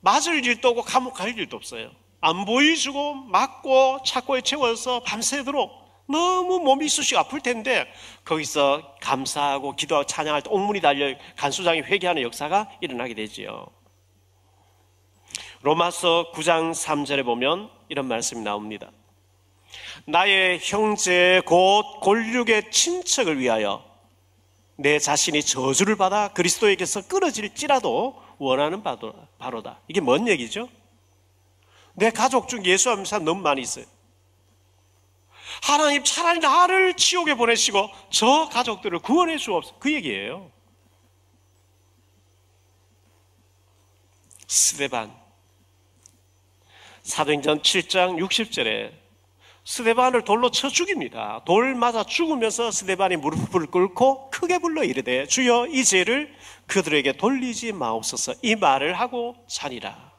[0.00, 1.90] 맞을 일도 없고 감옥 갈 일도 없어요.
[2.22, 5.70] 안 보이주고 맞고 착고에 채워서 밤새도록
[6.08, 7.86] 너무 몸이 쑤시 아플 텐데
[8.24, 13.66] 거기서 감사하고 기도하고 찬양할 때 옥문이 달려 간수장이 회개하는 역사가 일어나게 되지요.
[15.60, 18.90] 로마서 9장 3절에 보면 이런 말씀이 나옵니다.
[20.06, 23.89] 나의 형제 곧 골육의 친척을 위하여
[24.80, 28.82] 내 자신이 저주를 받아 그리스도에게서 끊어질지라도 원하는
[29.38, 29.80] 바로다.
[29.88, 30.70] 이게 뭔 얘기죠?
[31.92, 33.84] 내 가족 중 예수 하는 사람 너무 많이 있어요.
[35.62, 39.78] 하나님 차라리 나를 지옥에 보내시고 저 가족들을 구원해 주옵소서.
[39.78, 40.50] 그 얘기예요.
[44.46, 45.14] 스데반.
[47.02, 48.92] 사도행전 7장 60절에
[49.70, 51.42] 스데반을 돌로 쳐 죽입니다.
[51.44, 56.34] 돌 맞아 죽으면서 스데반이 무릎을 꿇고 크게 불러 이르되 주여 이 죄를
[56.66, 60.10] 그들에게 돌리지 마옵소서 이 말을 하고 자니라.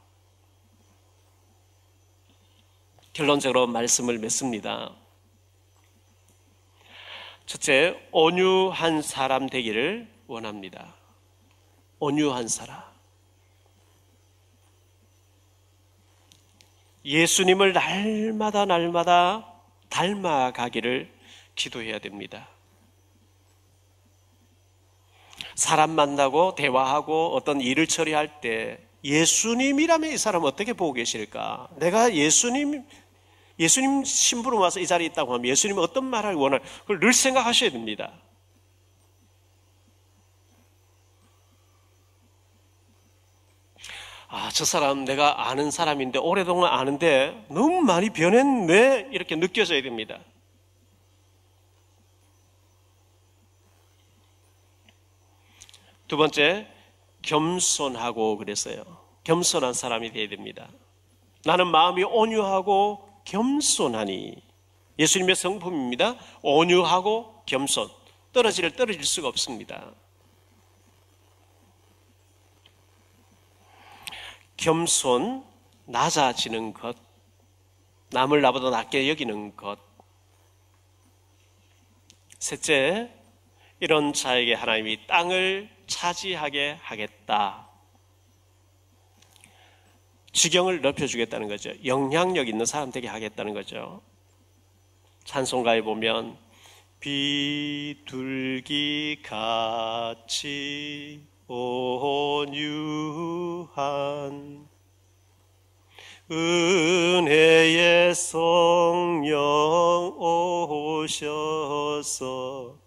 [3.12, 4.96] 결론적으로 말씀을 맺습니다.
[7.46, 10.96] 첫째, 온유한 사람 되기를 원합니다.
[12.00, 12.91] 온유한 사람.
[17.04, 19.48] 예수님을 날마다 날마다
[19.90, 21.12] 닮아가기를
[21.56, 22.48] 기도해야 됩니다.
[25.56, 31.70] 사람 만나고 대화하고 어떤 일을 처리할 때 예수님이라면 이 사람 어떻게 보고 계실까?
[31.78, 32.86] 내가 예수님
[33.60, 38.12] 예수님 신부로 와서 이 자리에 있다고 하면 예수님이 어떤 말을 원할 그걸 늘 생각하셔야 됩니다.
[44.34, 50.20] 아, 저 사람 내가 아는 사람인데 오래동안 아는데 너무 많이 변했네 이렇게 느껴져야 됩니다.
[56.08, 56.66] 두 번째,
[57.24, 58.84] 겸손하고 그랬어요.
[59.26, 60.70] 겸손한 사람이 되어야 됩니다.
[61.44, 64.42] 나는 마음이 온유하고 겸손하니
[64.98, 66.16] 예수님의 성품입니다.
[66.42, 67.90] 온유하고 겸손.
[68.32, 69.92] 떨어지를 떨어질 수가 없습니다.
[74.62, 75.44] 겸손,
[75.86, 76.96] 낮아지는 것,
[78.12, 79.80] 남을 나보다 낮게 여기는 것.
[82.38, 83.10] 셋째,
[83.80, 87.68] 이런 자에게 하나님이 땅을 차지하게 하겠다.
[90.32, 91.74] 지경을 넓혀주겠다는 거죠.
[91.84, 94.04] 영향력 있는 사람 되게 하겠다는 거죠.
[95.24, 96.38] 찬송가에 보면
[97.00, 98.04] 비둘기
[99.24, 102.48] 같이 온유한
[106.32, 109.36] 은혜의 성령
[111.04, 112.78] 오셔서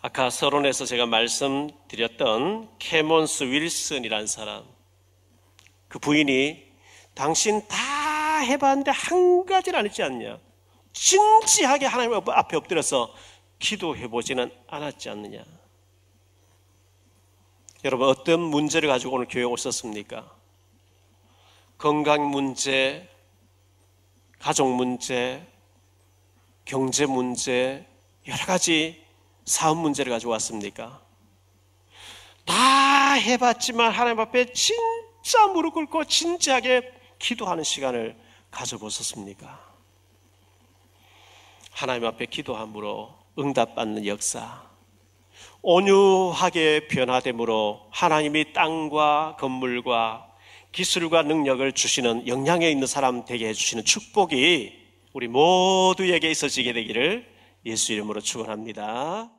[0.00, 4.64] 아까 서론에서 제가 말씀드렸던 캐몬스 윌슨이라는 사람
[5.88, 6.66] 그 부인이
[7.12, 10.38] 당신 다 해봤는데 한 가지를 안 했지 않냐?
[10.94, 13.14] 진지하게 하나님 앞에 엎드려서
[13.60, 15.44] 기도해 보지는 않았지 않느냐
[17.84, 20.30] 여러분 어떤 문제를 가지고 오늘 교회 오셨습니까?
[21.78, 23.08] 건강 문제,
[24.38, 25.46] 가족 문제,
[26.66, 27.86] 경제 문제,
[28.26, 29.02] 여러 가지
[29.46, 31.00] 사업 문제를 가지고 왔습니까?
[32.44, 38.14] 다 해봤지만 하나님 앞에 진짜 무릎 꿇고 진지하게 기도하는 시간을
[38.50, 39.70] 가져보셨습니까?
[41.70, 44.62] 하나님 앞에 기도함으로 응답받는 역사,
[45.62, 50.26] 온유하게 변화됨으로 하나님이 땅과 건물과
[50.72, 54.72] 기술과 능력을 주시는 영향에 있는 사람 되게 해주시는 축복이
[55.12, 57.26] 우리 모두에게 있어지게 되기를
[57.66, 59.30] 예수 이름으로 축원합니다.